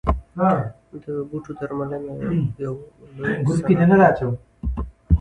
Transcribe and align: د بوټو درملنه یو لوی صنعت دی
د 1.03 1.05
بوټو 1.29 1.51
درملنه 1.59 2.11
یو 2.67 2.73
لوی 3.15 3.55
صنعت 3.57 4.17
دی 4.21 4.27